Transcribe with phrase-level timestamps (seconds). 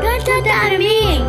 [0.00, 1.22] Canta Darmin!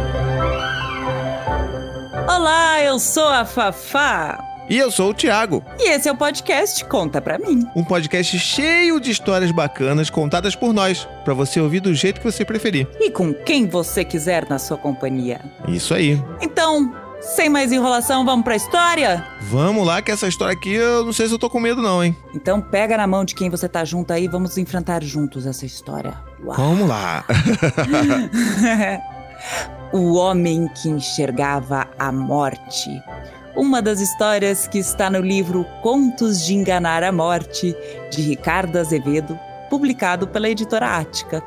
[2.27, 4.43] Olá, eu sou a Fafá.
[4.69, 7.67] E eu sou o Thiago, E esse é o podcast Conta Pra Mim.
[7.75, 12.31] um podcast cheio de histórias bacanas contadas por nós, pra você ouvir do jeito que
[12.31, 12.87] você preferir.
[12.99, 15.41] E com quem você quiser na sua companhia.
[15.67, 16.21] Isso aí.
[16.41, 16.93] Então,
[17.23, 19.25] sem mais enrolação, vamos pra história?
[19.41, 22.03] Vamos lá que essa história aqui eu não sei se eu tô com medo não,
[22.03, 22.15] hein?
[22.35, 26.13] Então pega na mão de quem você tá junto aí, vamos enfrentar juntos essa história.
[26.43, 26.55] Uau.
[26.55, 27.25] Vamos lá.
[29.93, 32.89] o homem que enxergava a morte.
[33.55, 37.75] Uma das histórias que está no livro Contos de Enganar a Morte,
[38.09, 39.37] de Ricardo Azevedo,
[39.69, 41.43] publicado pela editora Ática.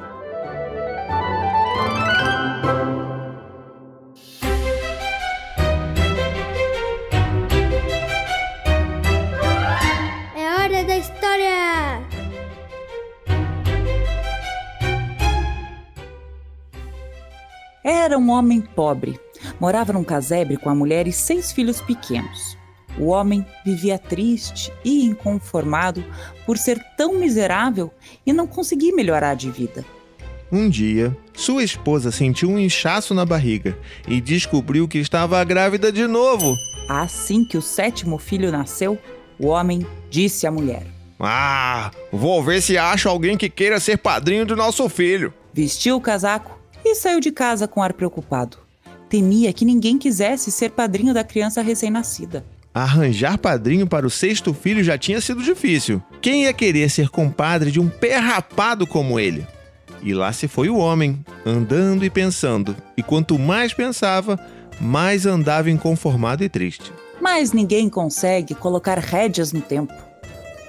[18.16, 19.20] Era um homem pobre.
[19.60, 22.56] Morava num casebre com a mulher e seis filhos pequenos.
[22.98, 26.02] O homem vivia triste e inconformado
[26.46, 27.92] por ser tão miserável
[28.24, 29.84] e não conseguir melhorar de vida.
[30.50, 33.76] Um dia, sua esposa sentiu um inchaço na barriga
[34.08, 36.56] e descobriu que estava grávida de novo.
[36.88, 38.98] Assim que o sétimo filho nasceu,
[39.38, 40.86] o homem disse à mulher:
[41.20, 45.34] Ah, vou ver se acho alguém que queira ser padrinho do nosso filho.
[45.52, 46.55] Vestiu o casaco
[46.88, 48.58] e saiu de casa com ar preocupado.
[49.08, 52.44] Temia que ninguém quisesse ser padrinho da criança recém-nascida.
[52.74, 56.02] Arranjar padrinho para o sexto filho já tinha sido difícil.
[56.20, 59.46] Quem ia querer ser compadre de um pé rapado como ele?
[60.02, 62.76] E lá se foi o homem, andando e pensando.
[62.96, 64.38] E quanto mais pensava,
[64.80, 66.92] mais andava inconformado e triste.
[67.20, 69.94] Mas ninguém consegue colocar rédeas no tempo.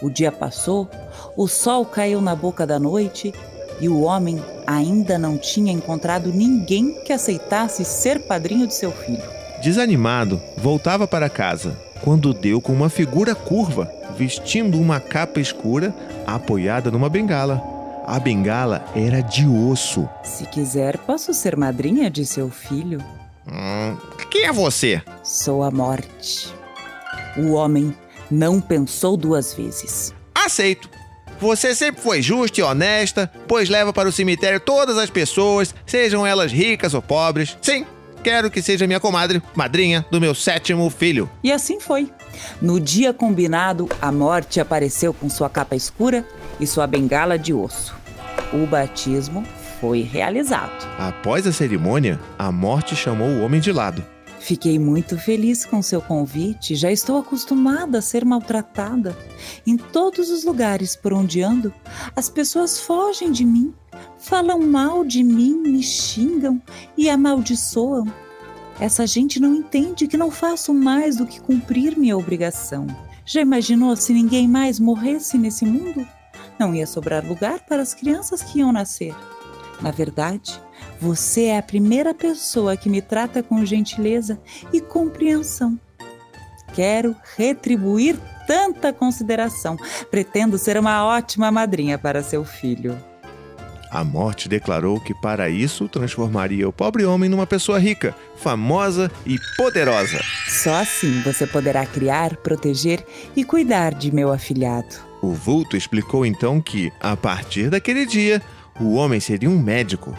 [0.01, 0.89] O dia passou,
[1.35, 3.33] o sol caiu na boca da noite
[3.79, 9.23] e o homem ainda não tinha encontrado ninguém que aceitasse ser padrinho de seu filho.
[9.61, 15.93] Desanimado, voltava para casa, quando deu com uma figura curva, vestindo uma capa escura,
[16.25, 17.61] apoiada numa bengala.
[18.05, 20.07] A bengala era de osso.
[20.23, 23.03] Se quiser, posso ser madrinha de seu filho.
[23.47, 23.97] Hum,
[24.29, 25.01] quem é você?
[25.23, 26.53] Sou a morte.
[27.37, 27.93] O homem
[28.29, 30.13] não pensou duas vezes.
[30.33, 30.89] Aceito.
[31.39, 36.25] Você sempre foi justa e honesta, pois leva para o cemitério todas as pessoas, sejam
[36.25, 37.57] elas ricas ou pobres.
[37.61, 37.85] Sim,
[38.23, 41.29] quero que seja minha comadre, madrinha do meu sétimo filho.
[41.43, 42.11] E assim foi.
[42.61, 46.25] No dia combinado, a morte apareceu com sua capa escura
[46.59, 47.95] e sua bengala de osso.
[48.51, 49.45] O batismo
[49.79, 50.87] foi realizado.
[50.97, 54.03] Após a cerimônia, a morte chamou o homem de lado.
[54.47, 56.73] Fiquei muito feliz com seu convite.
[56.73, 59.13] Já estou acostumada a ser maltratada.
[59.65, 61.73] Em todos os lugares por onde ando,
[62.15, 63.73] as pessoas fogem de mim,
[64.17, 66.61] falam mal de mim, me xingam
[66.95, 68.05] e amaldiçoam.
[68.79, 72.87] Essa gente não entende que não faço mais do que cumprir minha obrigação.
[73.25, 76.07] Já imaginou se ninguém mais morresse nesse mundo?
[76.57, 79.13] Não ia sobrar lugar para as crianças que iam nascer.
[79.81, 80.57] Na verdade,
[80.99, 84.39] você é a primeira pessoa que me trata com gentileza
[84.73, 85.79] e compreensão.
[86.73, 89.77] Quero retribuir tanta consideração.
[90.09, 92.97] Pretendo ser uma ótima madrinha para seu filho.
[93.89, 99.37] A morte declarou que para isso transformaria o pobre homem numa pessoa rica, famosa e
[99.55, 100.19] poderosa.
[100.47, 104.95] Só assim você poderá criar, proteger e cuidar de meu afilhado.
[105.21, 108.41] O vulto explicou então que, a partir daquele dia,
[108.79, 110.13] o homem seria um médico.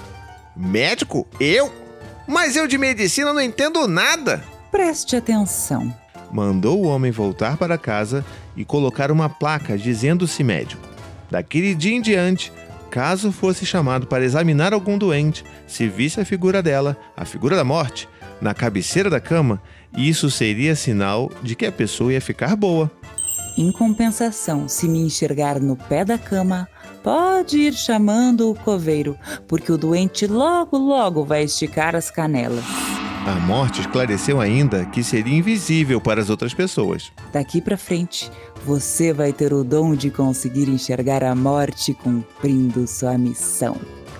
[0.59, 1.25] Médico?
[1.39, 1.73] Eu?
[2.27, 4.43] Mas eu de medicina não entendo nada!
[4.73, 5.95] Preste atenção.
[6.33, 8.25] Mandou o homem voltar para casa
[8.57, 10.83] e colocar uma placa dizendo-se médico.
[11.31, 12.53] Daquele dia em diante,
[12.91, 17.63] caso fosse chamado para examinar algum doente, se visse a figura dela, a figura da
[17.63, 18.09] morte,
[18.41, 19.63] na cabeceira da cama,
[19.97, 22.91] isso seria sinal de que a pessoa ia ficar boa.
[23.57, 26.69] Em compensação, se me enxergar no pé da cama,
[27.03, 29.16] pode ir chamando o coveiro,
[29.47, 32.65] porque o doente logo, logo vai esticar as canelas.
[33.27, 37.12] A morte esclareceu ainda que seria invisível para as outras pessoas.
[37.33, 38.30] Daqui para frente,
[38.65, 43.77] você vai ter o dom de conseguir enxergar a morte cumprindo sua missão.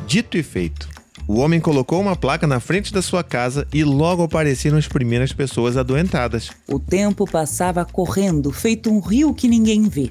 [0.07, 0.89] Dito e feito.
[1.27, 5.33] O homem colocou uma placa na frente da sua casa e logo apareceram as primeiras
[5.33, 6.51] pessoas adoentadas.
[6.67, 10.11] O tempo passava correndo, feito um rio que ninguém vê.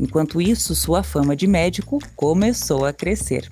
[0.00, 3.50] Enquanto isso, sua fama de médico começou a crescer.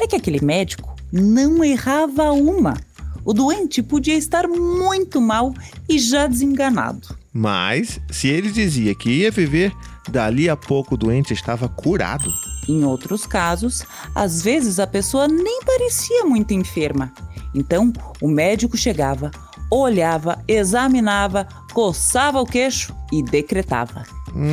[0.00, 2.74] É que aquele médico não errava uma.
[3.22, 5.52] O doente podia estar muito mal
[5.86, 7.14] e já desenganado.
[7.30, 9.72] Mas, se ele dizia que ia viver,
[10.08, 12.32] Dali a pouco o doente estava curado.
[12.66, 17.12] Em outros casos, às vezes a pessoa nem parecia muito enferma.
[17.54, 19.30] Então, o médico chegava,
[19.70, 24.02] olhava, examinava, coçava o queixo e decretava.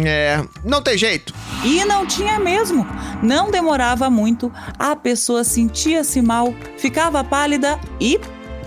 [0.06, 1.33] É, não tem jeito.
[1.63, 2.85] E não tinha mesmo.
[3.21, 8.19] Não demorava muito, a pessoa sentia-se mal, ficava pálida e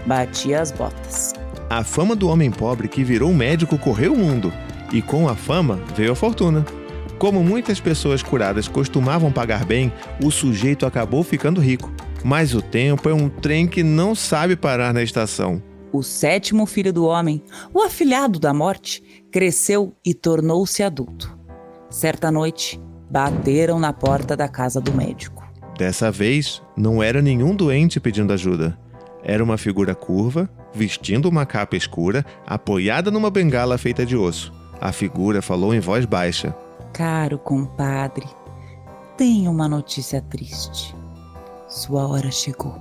[0.07, 1.33] batia as botas.
[1.69, 4.53] A fama do homem pobre que virou médico correu o mundo,
[4.93, 6.65] e com a fama veio a fortuna.
[7.19, 9.93] Como muitas pessoas curadas costumavam pagar bem,
[10.23, 11.93] o sujeito acabou ficando rico.
[12.25, 15.62] Mas o tempo é um trem que não sabe parar na estação.
[15.93, 17.43] O sétimo filho do homem,
[17.75, 21.37] o afilhado da morte, cresceu e tornou-se adulto.
[21.89, 25.45] Certa noite, bateram na porta da casa do médico.
[25.77, 28.79] Dessa vez, não era nenhum doente pedindo ajuda.
[29.23, 34.53] Era uma figura curva, vestindo uma capa escura, apoiada numa bengala feita de osso.
[34.81, 36.55] A figura falou em voz baixa:
[36.93, 38.27] Caro compadre,
[39.17, 40.95] tenho uma notícia triste.
[41.69, 42.79] Sua hora chegou.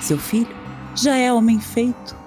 [0.00, 0.54] Seu filho
[0.94, 2.19] já é homem feito.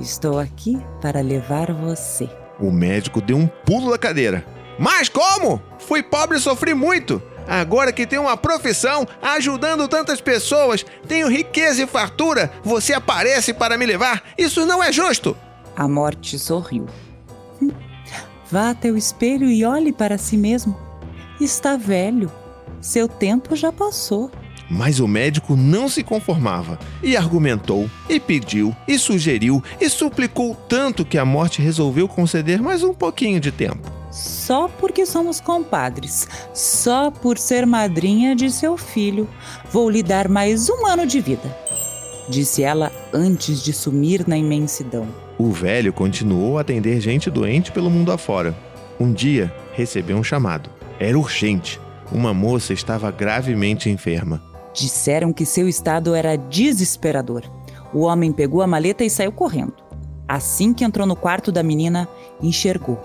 [0.00, 2.28] Estou aqui para levar você.
[2.58, 4.44] O médico deu um pulo da cadeira.
[4.78, 5.60] Mas como?
[5.78, 7.22] Fui pobre e sofri muito.
[7.46, 13.76] Agora que tenho uma profissão, ajudando tantas pessoas, tenho riqueza e fartura, você aparece para
[13.76, 14.22] me levar?
[14.38, 15.36] Isso não é justo!
[15.76, 16.86] A morte sorriu.
[17.60, 17.70] Hum,
[18.50, 20.76] vá até o espelho e olhe para si mesmo.
[21.40, 22.30] Está velho.
[22.80, 24.30] Seu tempo já passou.
[24.70, 31.04] Mas o médico não se conformava e argumentou, e pediu, e sugeriu, e suplicou tanto
[31.04, 33.90] que a morte resolveu conceder mais um pouquinho de tempo.
[34.12, 39.28] Só porque somos compadres, só por ser madrinha de seu filho,
[39.72, 41.56] vou lhe dar mais um ano de vida,
[42.28, 45.06] disse ela antes de sumir na imensidão.
[45.38, 48.54] O velho continuou a atender gente doente pelo mundo afora.
[48.98, 50.68] Um dia recebeu um chamado.
[50.98, 51.80] Era urgente.
[52.12, 54.49] Uma moça estava gravemente enferma.
[54.72, 57.42] Disseram que seu estado era desesperador.
[57.92, 59.74] O homem pegou a maleta e saiu correndo.
[60.28, 62.08] Assim que entrou no quarto da menina,
[62.40, 63.00] enxergou,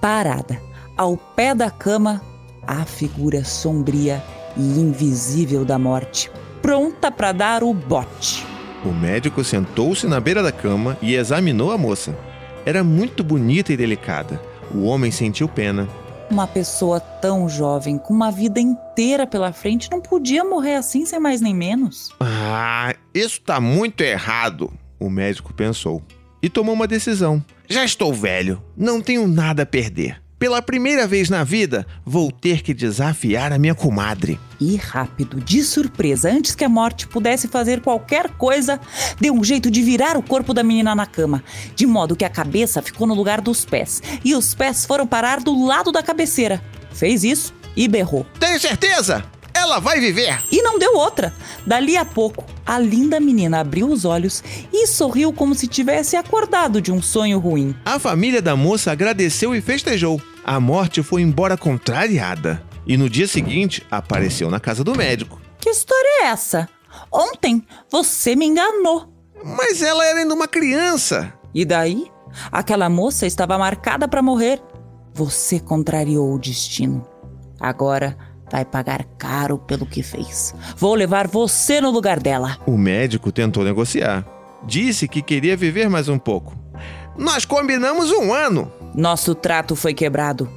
[0.00, 0.60] parada,
[0.96, 2.22] ao pé da cama,
[2.66, 4.22] a figura sombria
[4.56, 6.30] e invisível da morte,
[6.62, 8.46] pronta para dar o bote.
[8.84, 12.16] O médico sentou-se na beira da cama e examinou a moça.
[12.64, 14.40] Era muito bonita e delicada.
[14.74, 15.86] O homem sentiu pena
[16.30, 21.18] uma pessoa tão jovem, com uma vida inteira pela frente, não podia morrer assim sem
[21.18, 22.10] mais nem menos.
[22.20, 26.02] Ah, isso tá muito errado, o médico pensou.
[26.42, 27.44] E tomou uma decisão.
[27.68, 30.19] Já estou velho, não tenho nada a perder.
[30.40, 34.40] Pela primeira vez na vida, vou ter que desafiar a minha comadre.
[34.58, 38.80] E rápido, de surpresa, antes que a morte pudesse fazer qualquer coisa,
[39.20, 41.44] deu um jeito de virar o corpo da menina na cama,
[41.76, 45.40] de modo que a cabeça ficou no lugar dos pés e os pés foram parar
[45.40, 46.62] do lado da cabeceira.
[46.90, 49.22] Fez isso e berrou: Tenho certeza!
[49.52, 50.42] Ela vai viver!
[50.50, 51.34] E não deu outra.
[51.66, 56.80] Dali a pouco, a linda menina abriu os olhos e sorriu como se tivesse acordado
[56.80, 57.74] de um sonho ruim.
[57.84, 60.18] A família da moça agradeceu e festejou.
[60.50, 62.60] A morte foi embora contrariada.
[62.84, 65.40] E no dia seguinte, apareceu na casa do médico.
[65.60, 66.68] Que história é essa?
[67.08, 69.14] Ontem você me enganou.
[69.44, 71.32] Mas ela era ainda uma criança.
[71.54, 72.10] E daí?
[72.50, 74.60] Aquela moça estava marcada para morrer.
[75.14, 77.06] Você contrariou o destino.
[77.60, 78.18] Agora
[78.50, 80.52] vai pagar caro pelo que fez.
[80.76, 82.58] Vou levar você no lugar dela.
[82.66, 84.26] O médico tentou negociar.
[84.66, 86.58] Disse que queria viver mais um pouco.
[87.16, 88.70] Nós combinamos um ano.
[88.94, 90.48] Nosso trato foi quebrado.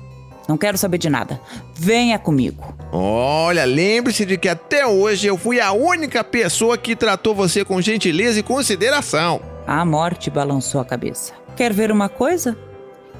[0.48, 1.40] Não quero saber de nada.
[1.74, 2.76] Venha comigo.
[2.92, 7.82] Olha, lembre-se de que até hoje eu fui a única pessoa que tratou você com
[7.82, 9.42] gentileza e consideração.
[9.66, 11.34] A morte balançou a cabeça.
[11.56, 12.58] Quer ver uma coisa?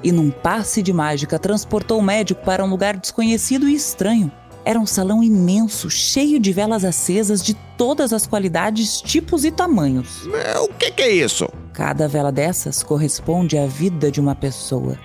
[0.02, 4.30] E num passe de mágica transportou o médico para um lugar desconhecido e estranho.
[4.64, 10.26] Era um salão imenso, cheio de velas acesas de todas as qualidades, tipos e tamanhos.
[10.32, 11.48] É, o que, que é isso?
[11.74, 14.96] Cada vela dessas corresponde à vida de uma pessoa.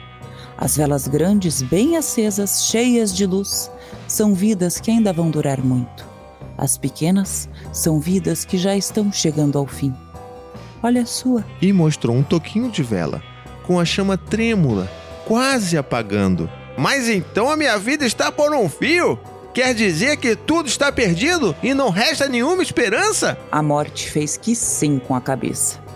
[0.56, 3.72] As velas grandes, bem acesas, cheias de luz,
[4.08, 6.06] são vidas que ainda vão durar muito.
[6.56, 9.96] As pequenas são vidas que já estão chegando ao fim.
[10.84, 11.44] Olha a sua.
[11.60, 13.20] E mostrou um toquinho de vela,
[13.66, 14.88] com a chama trêmula,
[15.26, 16.48] quase apagando.
[16.78, 19.18] Mas então a minha vida está por um fio?
[19.56, 23.40] Quer dizer que tudo está perdido e não resta nenhuma esperança?
[23.52, 25.89] A morte fez que sim com a cabeça.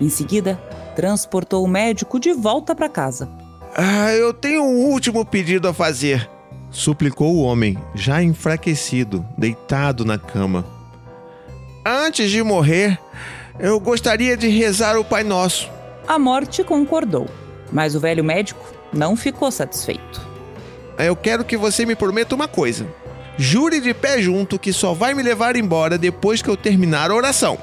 [0.00, 0.58] Em seguida,
[0.96, 3.28] transportou o médico de volta para casa.
[3.76, 6.28] Ah, eu tenho um último pedido a fazer,
[6.70, 10.64] suplicou o homem, já enfraquecido, deitado na cama.
[11.84, 12.98] Antes de morrer,
[13.58, 15.70] eu gostaria de rezar o Pai Nosso.
[16.08, 17.26] A morte concordou,
[17.70, 20.28] mas o velho médico não ficou satisfeito.
[20.98, 22.86] eu quero que você me prometa uma coisa.
[23.38, 27.14] Jure de pé junto que só vai me levar embora depois que eu terminar a
[27.14, 27.56] oração.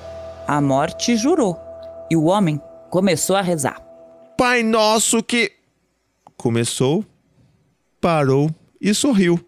[0.47, 1.66] A morte jurou
[2.09, 3.79] e o homem começou a rezar.
[4.37, 5.51] Pai nosso que.
[6.35, 7.03] Começou,
[7.99, 8.49] parou
[8.79, 9.39] e sorriu.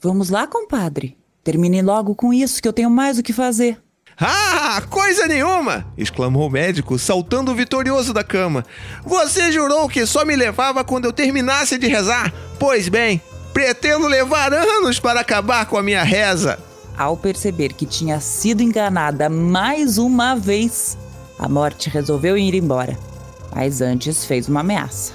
[0.00, 1.16] Vamos lá, compadre.
[1.44, 3.78] Termine logo com isso que eu tenho mais o que fazer.
[4.18, 5.86] Ah, coisa nenhuma!
[5.96, 8.64] exclamou o médico, saltando vitorioso da cama.
[9.02, 12.32] Você jurou que só me levava quando eu terminasse de rezar?
[12.58, 13.20] Pois bem,
[13.54, 16.58] pretendo levar anos para acabar com a minha reza.
[16.98, 20.98] Ao perceber que tinha sido enganada mais uma vez,
[21.40, 22.98] a morte resolveu ir embora.
[23.50, 25.14] Mas antes fez uma ameaça.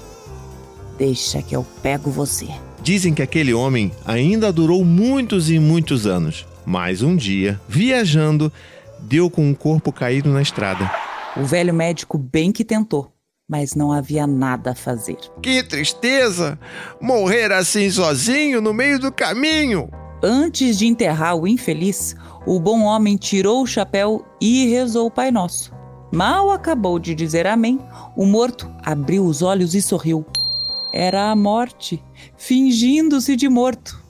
[0.97, 2.47] Deixa que eu pego você.
[2.81, 6.47] Dizem que aquele homem ainda durou muitos e muitos anos.
[6.65, 8.51] Mas um dia, viajando,
[8.99, 10.89] deu com o corpo caído na estrada.
[11.37, 13.11] O velho médico bem que tentou,
[13.47, 15.17] mas não havia nada a fazer.
[15.43, 16.57] Que tristeza!
[16.99, 19.89] Morrer assim sozinho no meio do caminho!
[20.23, 22.15] Antes de enterrar o infeliz,
[22.47, 25.74] o bom homem tirou o chapéu e rezou o Pai Nosso.
[26.15, 27.77] Mal acabou de dizer amém,
[28.15, 30.25] o morto abriu os olhos e sorriu.
[30.93, 32.01] Era a morte,
[32.37, 34.01] fingindo-se de morto.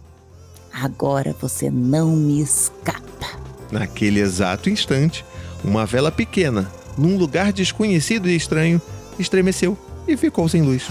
[0.71, 3.39] Agora você não me escapa.
[3.71, 5.25] Naquele exato instante,
[5.63, 8.79] uma vela pequena, num lugar desconhecido e estranho,
[9.17, 9.75] estremeceu
[10.07, 10.83] e ficou sem luz.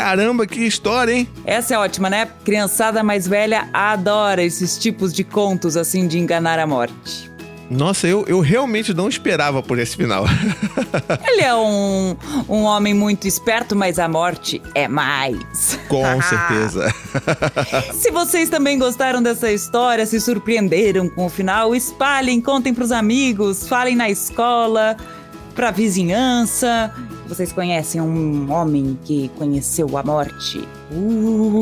[0.00, 1.28] Caramba, que história, hein?
[1.44, 2.26] Essa é ótima, né?
[2.42, 7.30] Criançada mais velha adora esses tipos de contos assim de enganar a morte.
[7.70, 10.24] Nossa, eu, eu realmente não esperava por esse final.
[11.28, 12.16] Ele é um,
[12.48, 15.78] um homem muito esperto, mas a morte é mais.
[15.86, 16.94] Com certeza.
[17.92, 23.68] Se vocês também gostaram dessa história, se surpreenderam com o final, espalhem, contem pros amigos,
[23.68, 24.96] falem na escola,
[25.54, 26.90] pra vizinhança.
[27.30, 30.66] Vocês conhecem um homem que conheceu a morte?
[30.90, 31.60] Uh.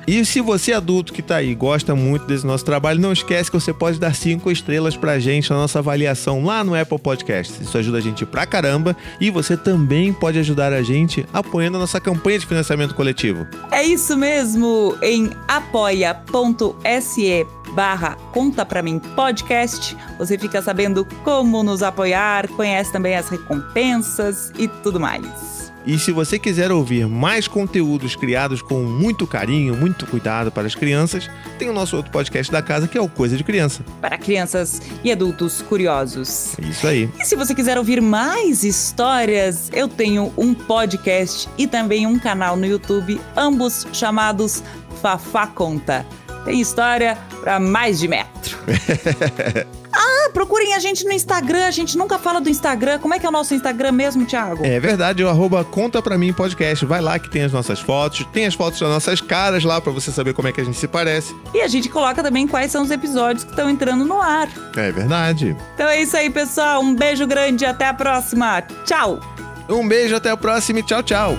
[0.06, 3.58] E se você adulto que tá aí gosta muito desse nosso trabalho, não esquece que
[3.58, 7.62] você pode dar cinco estrelas pra gente na nossa avaliação lá no Apple Podcast.
[7.62, 11.80] Isso ajuda a gente pra caramba e você também pode ajudar a gente apoiando a
[11.80, 13.46] nossa campanha de financiamento coletivo.
[13.70, 14.96] É isso mesmo!
[15.02, 23.16] Em apoia.se barra Conta Pra Mim Podcast, você fica sabendo como nos apoiar, conhece também
[23.16, 25.60] as recompensas e tudo mais.
[25.86, 30.74] E se você quiser ouvir mais conteúdos criados com muito carinho, muito cuidado para as
[30.74, 33.82] crianças, tem o nosso outro podcast da casa que é o Coisa de Criança.
[34.00, 36.58] Para crianças e adultos curiosos.
[36.58, 37.08] É isso aí.
[37.18, 42.56] E se você quiser ouvir mais histórias, eu tenho um podcast e também um canal
[42.56, 44.62] no YouTube, ambos chamados
[45.00, 46.04] Fafá Conta.
[46.44, 48.58] Tem história para mais de metro.
[49.92, 52.98] ah, procurem a gente no Instagram, a gente nunca fala do Instagram.
[52.98, 54.64] Como é que é o nosso Instagram mesmo, Thiago?
[54.64, 56.84] É verdade, o arroba Conta Pra Mim Podcast.
[56.84, 59.92] Vai lá que tem as nossas fotos, tem as fotos das nossas caras lá pra
[59.92, 61.34] você saber como é que a gente se parece.
[61.54, 64.48] E a gente coloca também quais são os episódios que estão entrando no ar.
[64.76, 65.56] É verdade.
[65.74, 66.80] Então é isso aí, pessoal.
[66.82, 68.62] Um beijo grande e até a próxima.
[68.84, 69.20] Tchau!
[69.68, 71.36] Um beijo, até a próxima e tchau, tchau.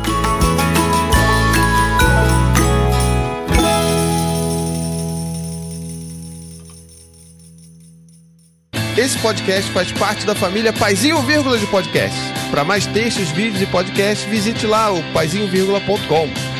[8.97, 12.17] Esse podcast faz parte da família Paizinho Vírgula de Podcast.
[12.49, 16.50] Para mais textos, vídeos e podcasts, visite lá o paizinho.com.